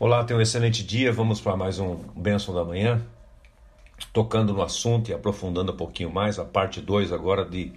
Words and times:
Olá, 0.00 0.22
tenha 0.22 0.38
um 0.38 0.40
excelente 0.40 0.84
dia. 0.84 1.10
Vamos 1.12 1.40
para 1.40 1.56
mais 1.56 1.80
um 1.80 1.96
Bênção 2.14 2.54
da 2.54 2.64
Manhã. 2.64 3.04
Tocando 4.12 4.52
no 4.52 4.62
assunto 4.62 5.10
e 5.10 5.12
aprofundando 5.12 5.72
um 5.72 5.76
pouquinho 5.76 6.08
mais 6.08 6.38
a 6.38 6.44
parte 6.44 6.80
2 6.80 7.10
agora 7.10 7.44
de 7.44 7.72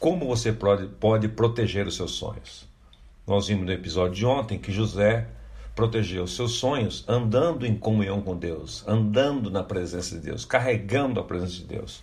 como 0.00 0.26
você 0.26 0.54
pode 0.54 1.28
proteger 1.28 1.86
os 1.86 1.94
seus 1.94 2.12
sonhos. 2.12 2.66
Nós 3.26 3.48
vimos 3.48 3.66
no 3.66 3.72
episódio 3.72 4.14
de 4.14 4.24
ontem 4.24 4.58
que 4.58 4.72
José 4.72 5.28
protegeu 5.74 6.24
os 6.24 6.34
seus 6.34 6.52
sonhos 6.52 7.04
andando 7.06 7.66
em 7.66 7.76
comunhão 7.76 8.22
com 8.22 8.34
Deus, 8.34 8.82
andando 8.88 9.50
na 9.50 9.62
presença 9.62 10.14
de 10.18 10.22
Deus, 10.22 10.46
carregando 10.46 11.20
a 11.20 11.24
presença 11.24 11.56
de 11.56 11.64
Deus. 11.64 12.02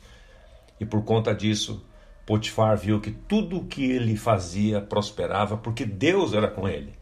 E 0.80 0.86
por 0.86 1.04
conta 1.04 1.34
disso, 1.34 1.84
Potifar 2.28 2.78
viu 2.78 3.02
que 3.02 3.10
tudo 3.10 3.58
o 3.58 3.66
que 3.66 3.84
ele 3.90 4.16
fazia 4.18 4.80
prosperava 4.80 5.58
porque 5.58 5.84
Deus 5.84 6.32
era 6.36 6.48
com 6.48 6.68
ele. 6.68 6.94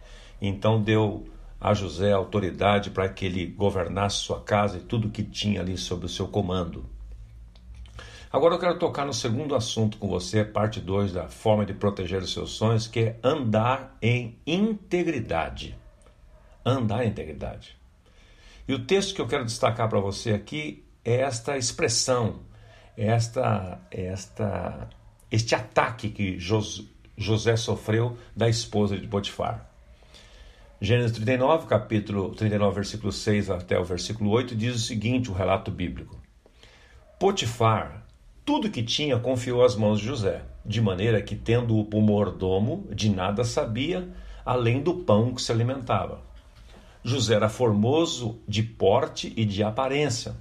Então 0.41 0.81
deu 0.81 1.25
a 1.61 1.73
José 1.73 2.11
autoridade 2.11 2.89
para 2.89 3.07
que 3.07 3.25
ele 3.25 3.45
governasse 3.45 4.17
sua 4.17 4.41
casa 4.41 4.79
e 4.79 4.81
tudo 4.81 5.11
que 5.11 5.23
tinha 5.23 5.61
ali 5.61 5.77
sob 5.77 6.05
o 6.05 6.09
seu 6.09 6.27
comando. 6.27 6.85
Agora 8.33 8.55
eu 8.55 8.59
quero 8.59 8.79
tocar 8.79 9.05
no 9.05 9.13
segundo 9.13 9.55
assunto 9.55 9.97
com 9.97 10.07
você, 10.07 10.43
parte 10.43 10.79
2 10.79 11.13
da 11.13 11.27
forma 11.29 11.65
de 11.65 11.73
proteger 11.73 12.21
os 12.21 12.33
seus 12.33 12.51
sonhos, 12.51 12.87
que 12.87 12.99
é 12.99 13.19
andar 13.23 13.95
em 14.01 14.39
integridade 14.47 15.79
andar 16.65 17.05
em 17.05 17.09
integridade. 17.09 17.77
E 18.67 18.73
o 18.73 18.85
texto 18.85 19.15
que 19.15 19.21
eu 19.21 19.27
quero 19.27 19.45
destacar 19.45 19.89
para 19.89 19.99
você 19.99 20.33
aqui 20.33 20.85
é 21.03 21.21
esta 21.21 21.57
expressão, 21.57 22.41
esta, 22.95 23.79
esta, 23.89 24.89
este 25.31 25.55
ataque 25.55 26.09
que 26.09 26.37
José 27.17 27.55
sofreu 27.55 28.17
da 28.35 28.47
esposa 28.47 28.97
de 28.97 29.07
Potifar. 29.07 29.70
Gênesis 30.83 31.11
39, 31.11 31.67
capítulo 31.67 32.33
39, 32.33 32.73
versículo 32.73 33.11
6 33.11 33.51
até 33.51 33.77
o 33.77 33.83
versículo 33.83 34.31
8, 34.31 34.55
diz 34.55 34.75
o 34.75 34.79
seguinte: 34.79 35.29
o 35.29 35.33
relato 35.33 35.69
bíblico. 35.69 36.19
Potifar, 37.19 38.03
tudo 38.43 38.67
que 38.67 38.81
tinha, 38.81 39.19
confiou 39.19 39.63
às 39.63 39.75
mãos 39.75 39.99
de 39.99 40.07
José, 40.07 40.41
de 40.65 40.81
maneira 40.81 41.21
que, 41.21 41.35
tendo-o 41.35 41.85
por 41.85 42.01
mordomo, 42.01 42.87
de 42.89 43.11
nada 43.11 43.43
sabia, 43.43 44.09
além 44.43 44.81
do 44.81 44.95
pão 44.95 45.35
que 45.35 45.43
se 45.43 45.51
alimentava. 45.51 46.23
José 47.03 47.35
era 47.35 47.47
formoso 47.47 48.39
de 48.47 48.63
porte 48.63 49.31
e 49.37 49.45
de 49.45 49.61
aparência. 49.61 50.35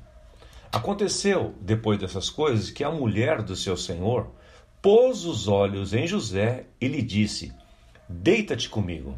Aconteceu, 0.72 1.54
depois 1.60 1.98
dessas 1.98 2.30
coisas, 2.30 2.70
que 2.70 2.82
a 2.82 2.90
mulher 2.90 3.42
do 3.42 3.54
seu 3.54 3.76
senhor 3.76 4.30
pôs 4.80 5.26
os 5.26 5.48
olhos 5.48 5.92
em 5.92 6.06
José 6.06 6.64
e 6.80 6.88
lhe 6.88 7.02
disse: 7.02 7.52
Deita-te 8.08 8.70
comigo. 8.70 9.14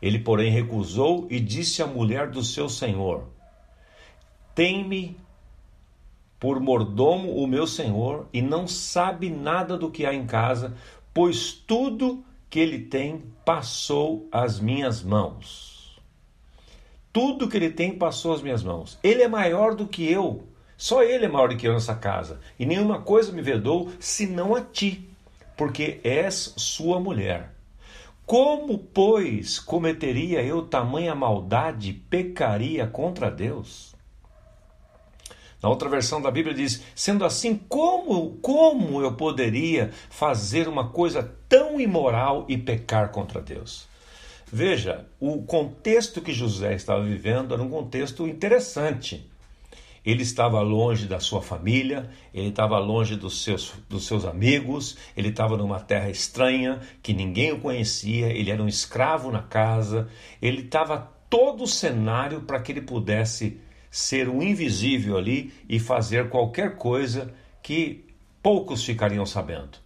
Ele, 0.00 0.18
porém, 0.18 0.50
recusou 0.50 1.26
e 1.30 1.40
disse 1.40 1.82
à 1.82 1.86
mulher 1.86 2.30
do 2.30 2.42
seu 2.42 2.68
senhor: 2.68 3.24
Tem-me 4.54 5.16
por 6.38 6.60
mordomo 6.60 7.36
o 7.36 7.46
meu 7.46 7.66
senhor 7.66 8.28
e 8.32 8.42
não 8.42 8.68
sabe 8.68 9.30
nada 9.30 9.78
do 9.78 9.90
que 9.90 10.04
há 10.04 10.12
em 10.12 10.26
casa, 10.26 10.76
pois 11.14 11.52
tudo 11.52 12.22
que 12.50 12.60
ele 12.60 12.80
tem 12.80 13.24
passou 13.44 14.28
às 14.30 14.60
minhas 14.60 15.02
mãos. 15.02 15.98
Tudo 17.12 17.48
que 17.48 17.56
ele 17.56 17.70
tem 17.70 17.96
passou 17.96 18.34
às 18.34 18.42
minhas 18.42 18.62
mãos. 18.62 18.98
Ele 19.02 19.22
é 19.22 19.28
maior 19.28 19.74
do 19.74 19.86
que 19.86 20.04
eu. 20.04 20.46
Só 20.76 21.02
ele 21.02 21.24
é 21.24 21.28
maior 21.28 21.48
do 21.48 21.56
que 21.56 21.66
eu 21.66 21.72
nessa 21.72 21.94
casa. 21.94 22.40
E 22.58 22.66
nenhuma 22.66 23.00
coisa 23.00 23.32
me 23.32 23.40
vedou 23.40 23.90
senão 23.98 24.54
a 24.54 24.60
ti, 24.60 25.08
porque 25.56 26.00
és 26.04 26.52
sua 26.56 27.00
mulher. 27.00 27.53
Como, 28.26 28.78
pois, 28.78 29.58
cometeria 29.58 30.42
eu 30.42 30.62
tamanha 30.62 31.14
maldade, 31.14 31.92
pecaria 31.92 32.86
contra 32.86 33.30
Deus? 33.30 33.94
Na 35.62 35.68
outra 35.68 35.88
versão 35.88 36.22
da 36.22 36.30
Bíblia 36.30 36.54
diz: 36.54 36.82
sendo 36.94 37.24
assim, 37.24 37.56
como, 37.68 38.38
como 38.42 39.02
eu 39.02 39.14
poderia 39.14 39.90
fazer 40.08 40.68
uma 40.68 40.88
coisa 40.88 41.34
tão 41.48 41.78
imoral 41.78 42.46
e 42.48 42.56
pecar 42.56 43.10
contra 43.10 43.42
Deus? 43.42 43.86
Veja, 44.50 45.06
o 45.20 45.42
contexto 45.42 46.22
que 46.22 46.32
José 46.32 46.74
estava 46.74 47.02
vivendo 47.02 47.52
era 47.52 47.62
um 47.62 47.70
contexto 47.70 48.26
interessante. 48.26 49.28
Ele 50.04 50.22
estava 50.22 50.60
longe 50.60 51.06
da 51.06 51.18
sua 51.18 51.40
família, 51.40 52.10
ele 52.32 52.48
estava 52.48 52.78
longe 52.78 53.16
dos 53.16 53.42
seus, 53.42 53.72
dos 53.88 54.06
seus 54.06 54.24
amigos, 54.24 54.98
ele 55.16 55.28
estava 55.28 55.56
numa 55.56 55.80
terra 55.80 56.10
estranha 56.10 56.80
que 57.02 57.14
ninguém 57.14 57.52
o 57.52 57.60
conhecia, 57.60 58.26
ele 58.26 58.50
era 58.50 58.62
um 58.62 58.68
escravo 58.68 59.30
na 59.30 59.42
casa, 59.42 60.08
ele 60.42 60.62
estava 60.62 60.98
todo 61.30 61.64
o 61.64 61.68
cenário 61.68 62.42
para 62.42 62.60
que 62.60 62.72
ele 62.72 62.82
pudesse 62.82 63.58
ser 63.90 64.28
um 64.28 64.42
invisível 64.42 65.16
ali 65.16 65.52
e 65.68 65.78
fazer 65.78 66.28
qualquer 66.28 66.76
coisa 66.76 67.32
que 67.62 68.04
poucos 68.42 68.84
ficariam 68.84 69.24
sabendo. 69.24 69.78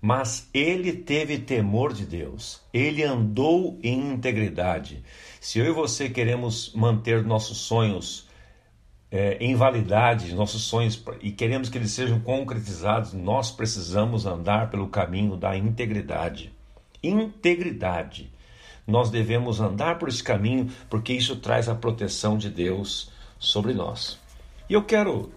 Mas 0.00 0.48
ele 0.54 0.92
teve 0.92 1.38
temor 1.38 1.92
de 1.92 2.06
Deus, 2.06 2.62
ele 2.72 3.02
andou 3.02 3.78
em 3.82 4.12
integridade. 4.12 5.02
Se 5.40 5.58
eu 5.58 5.66
e 5.66 5.72
você 5.72 6.08
queremos 6.08 6.72
manter 6.72 7.24
nossos 7.24 7.58
sonhos 7.58 8.27
é, 9.10 9.36
em 9.40 9.54
validade, 9.54 10.34
nossos 10.34 10.62
sonhos, 10.62 11.02
e 11.22 11.30
queremos 11.30 11.68
que 11.68 11.78
eles 11.78 11.92
sejam 11.92 12.20
concretizados, 12.20 13.12
nós 13.12 13.50
precisamos 13.50 14.26
andar 14.26 14.70
pelo 14.70 14.88
caminho 14.88 15.36
da 15.36 15.56
integridade. 15.56 16.52
Integridade. 17.02 18.30
Nós 18.86 19.10
devemos 19.10 19.60
andar 19.60 19.98
por 19.98 20.08
esse 20.08 20.22
caminho 20.22 20.70
porque 20.88 21.12
isso 21.12 21.36
traz 21.36 21.68
a 21.68 21.74
proteção 21.74 22.36
de 22.36 22.50
Deus 22.50 23.10
sobre 23.38 23.72
nós. 23.72 24.18
E 24.68 24.74
eu 24.74 24.82
quero 24.84 25.30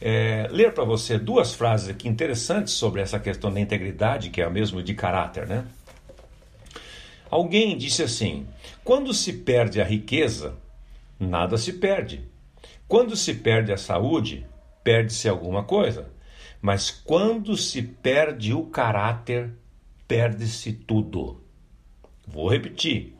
é, 0.00 0.48
ler 0.50 0.72
para 0.72 0.84
você 0.84 1.18
duas 1.18 1.54
frases 1.54 1.88
aqui 1.88 2.08
interessantes 2.08 2.74
sobre 2.74 3.00
essa 3.00 3.18
questão 3.18 3.52
da 3.52 3.60
integridade, 3.60 4.30
que 4.30 4.40
é 4.40 4.44
a 4.44 4.50
mesma 4.50 4.82
de 4.82 4.94
caráter, 4.94 5.46
né? 5.46 5.64
Alguém 7.30 7.76
disse 7.76 8.02
assim: 8.02 8.46
quando 8.82 9.12
se 9.12 9.32
perde 9.32 9.80
a 9.80 9.84
riqueza, 9.84 10.54
nada 11.18 11.58
se 11.58 11.74
perde. 11.74 12.22
Quando 12.88 13.14
se 13.14 13.34
perde 13.34 13.70
a 13.70 13.76
saúde, 13.76 14.46
perde-se 14.82 15.28
alguma 15.28 15.62
coisa. 15.62 16.10
Mas 16.60 16.90
quando 16.90 17.54
se 17.54 17.82
perde 17.82 18.54
o 18.54 18.64
caráter, 18.64 19.52
perde-se 20.08 20.72
tudo. 20.72 21.42
Vou 22.26 22.48
repetir: 22.48 23.14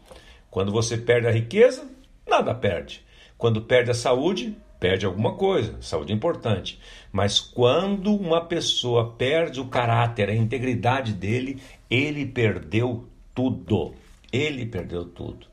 quando 0.51 0.73
você 0.73 0.97
perde 0.97 1.27
a 1.27 1.31
riqueza, 1.31 1.87
nada 2.27 2.55
perde. 2.55 3.05
Quando 3.37 3.61
perde 3.61 3.91
a 3.91 3.95
saúde, 3.95 4.57
perde 4.81 5.05
alguma 5.05 5.35
coisa, 5.35 5.77
saúde 5.83 6.13
é 6.13 6.17
importante. 6.17 6.81
Mas 7.13 7.39
quando 7.39 8.15
uma 8.15 8.41
pessoa 8.45 9.13
perde 9.13 9.61
o 9.61 9.69
caráter, 9.69 10.31
a 10.31 10.35
integridade 10.35 11.13
dele, 11.13 11.63
ele 11.91 12.25
perdeu 12.25 13.07
tudo. 13.35 13.95
Ele 14.33 14.65
perdeu 14.65 15.05
tudo. 15.05 15.47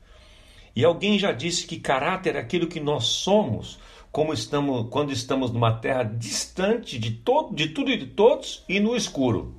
E 0.74 0.84
alguém 0.84 1.18
já 1.18 1.32
disse 1.32 1.66
que 1.66 1.78
caráter 1.78 2.36
é 2.36 2.38
aquilo 2.38 2.66
que 2.66 2.80
nós 2.80 3.06
somos, 3.06 3.78
como 4.16 4.32
estamos 4.32 4.88
quando 4.88 5.12
estamos 5.12 5.52
numa 5.52 5.74
terra 5.74 6.02
distante 6.02 6.98
de 6.98 7.10
todo, 7.10 7.54
de 7.54 7.68
tudo 7.68 7.90
e 7.90 7.98
de 7.98 8.06
todos 8.06 8.64
e 8.66 8.80
no 8.80 8.96
escuro. 8.96 9.54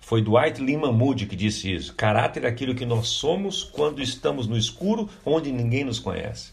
Foi 0.00 0.22
Dwight 0.22 0.62
Lyman 0.62 0.92
Moody 0.92 1.26
que 1.26 1.36
disse 1.36 1.70
isso. 1.70 1.94
Caráter 1.94 2.44
é 2.44 2.48
aquilo 2.48 2.74
que 2.74 2.86
nós 2.86 3.08
somos 3.08 3.62
quando 3.62 4.00
estamos 4.00 4.46
no 4.46 4.56
escuro, 4.56 5.10
onde 5.26 5.52
ninguém 5.52 5.84
nos 5.84 5.98
conhece. 5.98 6.52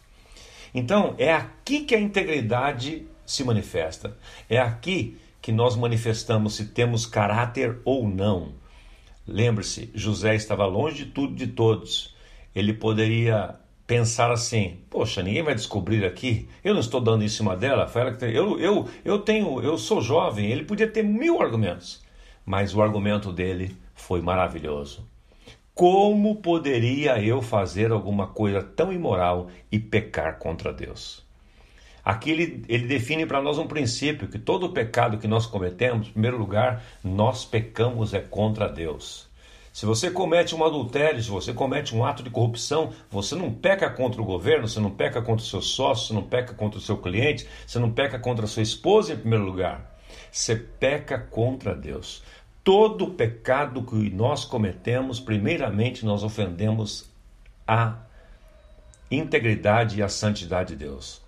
Então, 0.75 1.15
é 1.17 1.31
aqui 1.31 1.85
que 1.85 1.95
a 1.95 1.99
integridade 1.99 3.07
se 3.25 3.41
manifesta. 3.45 4.17
É 4.49 4.59
aqui 4.59 5.17
que 5.41 5.53
nós 5.53 5.77
manifestamos 5.77 6.55
se 6.55 6.65
temos 6.65 7.05
caráter 7.05 7.79
ou 7.85 8.05
não. 8.05 8.51
Lembre-se, 9.25 9.89
José 9.95 10.35
estava 10.35 10.65
longe 10.65 11.05
de 11.05 11.11
tudo 11.11 11.33
de 11.35 11.47
todos. 11.47 12.13
Ele 12.53 12.73
poderia 12.73 13.60
pensar 13.91 14.31
assim: 14.31 14.77
poxa, 14.89 15.21
ninguém 15.21 15.43
vai 15.43 15.53
descobrir 15.53 16.05
aqui. 16.05 16.47
Eu 16.63 16.73
não 16.73 16.79
estou 16.79 17.01
dando 17.01 17.25
em 17.25 17.27
cima 17.27 17.57
dela. 17.57 17.89
Foi 17.89 18.01
ela 18.01 18.13
que 18.13 18.23
eu, 18.23 18.57
eu, 18.57 18.87
eu 19.03 19.19
tenho, 19.19 19.61
eu 19.61 19.77
sou 19.77 19.99
jovem. 19.99 20.49
Ele 20.49 20.63
podia 20.63 20.87
ter 20.87 21.03
mil 21.03 21.41
argumentos, 21.41 22.01
mas 22.45 22.73
o 22.73 22.81
argumento 22.81 23.33
dele 23.33 23.75
foi 23.93 24.21
maravilhoso. 24.21 25.05
Como 25.73 26.37
poderia 26.37 27.21
eu 27.21 27.41
fazer 27.41 27.91
alguma 27.91 28.27
coisa 28.27 28.63
tão 28.63 28.93
imoral 28.93 29.49
e 29.69 29.77
pecar 29.77 30.39
contra 30.39 30.71
Deus? 30.71 31.25
Aqui 32.03 32.31
ele, 32.31 32.63
ele 32.69 32.87
define 32.87 33.25
para 33.25 33.41
nós 33.41 33.57
um 33.57 33.67
princípio: 33.67 34.29
que 34.29 34.39
todo 34.39 34.69
pecado 34.69 35.17
que 35.17 35.27
nós 35.27 35.45
cometemos, 35.45 36.07
em 36.07 36.11
primeiro 36.11 36.37
lugar, 36.37 36.81
nós 37.03 37.43
pecamos 37.43 38.13
é 38.13 38.21
contra 38.21 38.69
Deus. 38.69 39.29
Se 39.71 39.85
você 39.85 40.11
comete 40.11 40.53
um 40.53 40.65
adultério, 40.65 41.23
se 41.23 41.29
você 41.29 41.53
comete 41.53 41.95
um 41.95 42.05
ato 42.05 42.21
de 42.21 42.29
corrupção, 42.29 42.91
você 43.09 43.35
não 43.35 43.53
peca 43.53 43.89
contra 43.89 44.21
o 44.21 44.25
governo, 44.25 44.67
você 44.67 44.79
não 44.81 44.91
peca 44.91 45.21
contra 45.21 45.43
o 45.43 45.47
seu 45.47 45.61
sócio, 45.61 46.07
você 46.07 46.13
não 46.13 46.23
peca 46.23 46.53
contra 46.53 46.77
o 46.77 46.81
seu 46.81 46.97
cliente, 46.97 47.47
você 47.65 47.79
não 47.79 47.89
peca 47.89 48.19
contra 48.19 48.45
a 48.45 48.47
sua 48.47 48.63
esposa 48.63 49.13
em 49.13 49.17
primeiro 49.17 49.45
lugar. 49.45 49.97
Você 50.29 50.55
peca 50.55 51.17
contra 51.17 51.73
Deus. 51.73 52.21
Todo 52.63 53.11
pecado 53.11 53.81
que 53.83 54.09
nós 54.09 54.43
cometemos, 54.43 55.19
primeiramente 55.19 56.05
nós 56.05 56.21
ofendemos 56.21 57.09
a 57.65 57.95
integridade 59.09 59.99
e 59.99 60.03
a 60.03 60.09
santidade 60.09 60.75
de 60.75 60.85
Deus. 60.85 61.21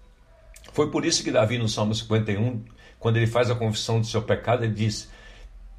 Foi 0.73 0.91
por 0.91 1.05
isso 1.05 1.23
que 1.23 1.31
Davi, 1.31 1.57
no 1.57 1.69
Salmo 1.69 1.95
51, 1.95 2.61
quando 2.99 3.17
ele 3.17 3.27
faz 3.27 3.49
a 3.49 3.55
confissão 3.55 3.99
do 3.99 4.07
seu 4.07 4.21
pecado, 4.21 4.63
ele 4.63 4.73
diz: 4.73 5.09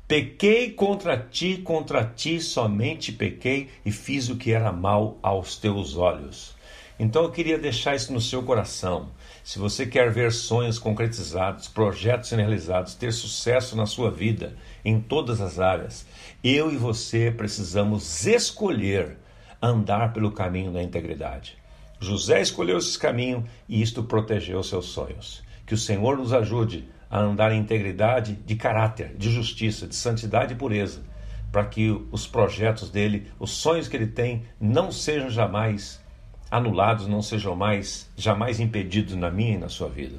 Pequei 0.07 0.71
contra 0.71 1.17
ti, 1.17 1.57
contra 1.57 2.05
ti 2.05 2.39
somente 2.39 3.11
pequei 3.11 3.71
e 3.87 3.91
fiz 3.91 4.29
o 4.29 4.37
que 4.37 4.53
era 4.53 4.71
mal 4.71 5.19
aos 5.23 5.57
teus 5.57 5.97
olhos. 5.97 6.55
Então 6.99 7.23
eu 7.25 7.31
queria 7.31 7.59
deixar 7.59 7.97
isso 7.97 8.13
no 8.13 8.21
seu 8.21 8.43
coração. 8.43 9.09
Se 9.43 9.59
você 9.59 9.87
quer 9.87 10.11
ver 10.11 10.31
sonhos 10.31 10.79
concretizados, 10.79 11.69
projetos 11.69 12.31
realizados, 12.31 12.95
ter 12.95 13.15
sucesso 13.15 13.75
na 13.75 13.87
sua 13.87 14.11
vida, 14.11 14.55
em 14.85 15.01
todas 15.01 15.41
as 15.41 15.59
áreas, 15.59 16.07
eu 16.43 16.71
e 16.71 16.77
você 16.77 17.31
precisamos 17.31 18.27
escolher 18.27 19.17
andar 19.61 20.13
pelo 20.13 20.33
caminho 20.33 20.71
da 20.71 20.83
integridade. 20.83 21.57
José 21.99 22.43
escolheu 22.43 22.77
esse 22.77 22.99
caminho 22.99 23.43
e 23.67 23.81
isto 23.81 24.03
protegeu 24.03 24.63
seus 24.63 24.85
sonhos. 24.87 25.43
Que 25.67 25.73
o 25.73 25.79
Senhor 25.79 26.19
nos 26.19 26.35
ajude 26.35 26.87
a 27.15 27.21
andar 27.21 27.53
em 27.53 27.61
integridade 27.61 28.33
de 28.45 28.57
caráter, 28.57 29.15
de 29.17 29.31
justiça, 29.31 29.87
de 29.87 29.95
santidade 29.95 30.53
e 30.53 30.57
pureza, 30.57 31.05
para 31.53 31.65
que 31.65 31.89
os 32.11 32.27
projetos 32.27 32.91
dele, 32.91 33.31
os 33.39 33.53
sonhos 33.53 33.87
que 33.87 33.97
ele 33.97 34.09
tem, 34.09 34.43
não 34.61 34.91
sejam 34.91 35.31
jamais 35.31 36.03
anulados, 36.51 37.07
não 37.07 37.23
sejam 37.23 37.55
mais 37.55 38.11
jamais 38.17 38.59
impedidos 38.59 39.15
na 39.15 39.31
minha 39.31 39.55
e 39.55 39.59
na 39.59 39.69
sua 39.69 39.89
vida. 39.89 40.19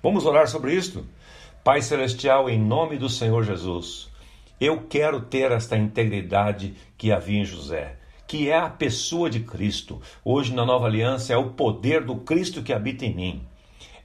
Vamos 0.00 0.24
orar 0.24 0.46
sobre 0.46 0.72
isto? 0.72 1.04
Pai 1.64 1.82
celestial, 1.82 2.48
em 2.48 2.56
nome 2.56 2.98
do 2.98 3.08
Senhor 3.08 3.42
Jesus, 3.42 4.08
eu 4.60 4.82
quero 4.82 5.22
ter 5.22 5.50
esta 5.50 5.76
integridade 5.76 6.76
que 6.96 7.10
havia 7.10 7.40
em 7.40 7.44
José, 7.44 7.96
que 8.28 8.48
é 8.48 8.56
a 8.56 8.70
pessoa 8.70 9.28
de 9.28 9.40
Cristo. 9.40 10.00
Hoje 10.24 10.54
na 10.54 10.64
nova 10.64 10.86
aliança 10.86 11.32
é 11.32 11.36
o 11.36 11.50
poder 11.50 12.04
do 12.04 12.14
Cristo 12.18 12.62
que 12.62 12.72
habita 12.72 13.04
em 13.04 13.12
mim. 13.12 13.46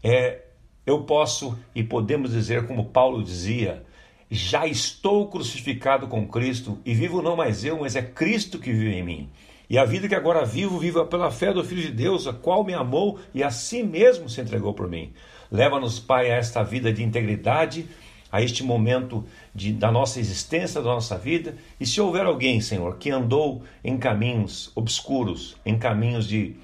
É 0.03 0.46
eu 0.87 1.03
posso 1.03 1.59
e 1.75 1.83
podemos 1.83 2.31
dizer, 2.31 2.65
como 2.65 2.85
Paulo 2.85 3.21
dizia, 3.21 3.83
já 4.31 4.65
estou 4.65 5.27
crucificado 5.27 6.07
com 6.07 6.25
Cristo 6.25 6.79
e 6.85 6.95
vivo 6.95 7.21
não 7.21 7.35
mais 7.35 7.65
eu, 7.65 7.81
mas 7.81 7.97
é 7.97 8.01
Cristo 8.01 8.57
que 8.57 8.71
vive 8.71 8.95
em 8.95 9.03
mim. 9.03 9.29
E 9.69 9.77
a 9.77 9.83
vida 9.83 10.07
que 10.07 10.15
agora 10.15 10.45
vivo, 10.45 10.79
viva 10.79 11.05
pela 11.05 11.29
fé 11.29 11.51
do 11.51 11.61
Filho 11.61 11.81
de 11.81 11.91
Deus, 11.91 12.25
a 12.25 12.31
qual 12.31 12.63
me 12.63 12.73
amou 12.73 13.19
e 13.33 13.43
a 13.43 13.51
si 13.51 13.83
mesmo 13.83 14.29
se 14.29 14.39
entregou 14.39 14.73
por 14.73 14.87
mim. 14.89 15.11
Leva-nos, 15.51 15.99
Pai, 15.99 16.31
a 16.31 16.35
esta 16.35 16.63
vida 16.63 16.91
de 16.93 17.03
integridade, 17.03 17.85
a 18.31 18.41
este 18.41 18.63
momento 18.63 19.25
de, 19.53 19.73
da 19.73 19.91
nossa 19.91 20.21
existência, 20.21 20.81
da 20.81 20.87
nossa 20.87 21.17
vida. 21.17 21.57
E 21.77 21.85
se 21.85 21.99
houver 21.99 22.25
alguém, 22.25 22.61
Senhor, 22.61 22.95
que 22.97 23.11
andou 23.11 23.61
em 23.83 23.97
caminhos 23.97 24.71
obscuros, 24.73 25.57
em 25.65 25.77
caminhos 25.77 26.25
de, 26.25 26.55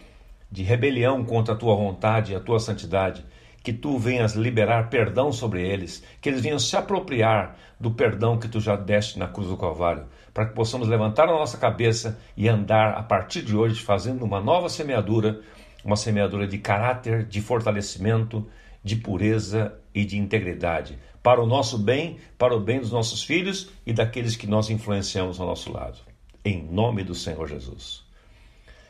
de 0.49 0.63
rebelião 0.63 1.25
contra 1.25 1.53
a 1.53 1.57
tua 1.57 1.75
vontade 1.75 2.31
e 2.31 2.35
a 2.35 2.39
tua 2.39 2.59
santidade, 2.61 3.25
que 3.63 3.71
tu 3.71 3.97
venhas 3.97 4.33
liberar 4.33 4.89
perdão 4.89 5.31
sobre 5.31 5.65
eles, 5.65 6.03
que 6.19 6.27
eles 6.27 6.41
venham 6.41 6.59
se 6.59 6.75
apropriar 6.75 7.55
do 7.79 7.91
perdão 7.91 8.37
que 8.37 8.49
tu 8.49 8.59
já 8.59 8.75
deste 8.75 9.17
na 9.17 9.27
cruz 9.27 9.47
do 9.47 9.55
Calvário, 9.55 10.05
para 10.33 10.45
que 10.45 10.53
possamos 10.53 10.89
levantar 10.89 11.29
a 11.29 11.33
nossa 11.33 11.57
cabeça 11.57 12.19
e 12.35 12.49
andar 12.49 12.89
a 12.95 13.01
partir 13.01 13.41
de 13.41 13.55
hoje 13.55 13.81
fazendo 13.81 14.25
uma 14.25 14.41
nova 14.41 14.67
semeadura, 14.67 15.39
uma 15.83 15.95
semeadura 15.95 16.45
de 16.45 16.57
caráter, 16.57 17.25
de 17.25 17.41
fortalecimento, 17.41 18.45
de 18.83 18.97
pureza 18.97 19.73
e 19.95 20.03
de 20.03 20.17
integridade, 20.17 20.99
para 21.21 21.41
o 21.41 21.45
nosso 21.45 21.77
bem, 21.77 22.17
para 22.37 22.53
o 22.53 22.59
bem 22.59 22.81
dos 22.81 22.91
nossos 22.91 23.23
filhos 23.23 23.69
e 23.85 23.93
daqueles 23.93 24.35
que 24.35 24.45
nós 24.45 24.69
influenciamos 24.69 25.39
ao 25.39 25.47
nosso 25.47 25.71
lado. 25.71 25.99
Em 26.43 26.61
nome 26.61 27.01
do 27.01 27.15
Senhor 27.15 27.47
Jesus. 27.47 28.03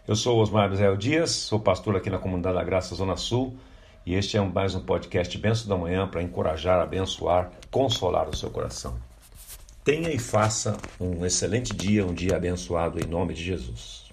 Eu 0.07 0.15
sou 0.15 0.39
Osmar 0.39 0.67
Misael 0.67 0.97
Dias, 0.97 1.29
sou 1.29 1.59
pastor 1.59 1.95
aqui 1.95 2.09
na 2.09 2.17
Comunidade 2.17 2.55
da 2.55 2.63
Graça 2.63 2.95
Zona 2.95 3.15
Sul 3.15 3.55
e 4.05 4.15
este 4.15 4.37
é 4.37 4.41
mais 4.41 4.75
um 4.75 4.81
podcast 4.81 5.37
Benção 5.37 5.69
da 5.69 5.77
Manhã 5.77 6.07
para 6.07 6.21
encorajar, 6.21 6.81
abençoar, 6.81 7.51
consolar 7.71 8.29
o 8.29 8.35
seu 8.35 8.49
coração. 8.49 8.95
Tenha 9.83 10.09
e 10.11 10.19
faça 10.19 10.77
um 10.99 11.25
excelente 11.25 11.73
dia, 11.73 12.05
um 12.05 12.13
dia 12.13 12.35
abençoado 12.35 12.99
em 12.99 13.07
nome 13.07 13.33
de 13.33 13.43
Jesus. 13.43 14.12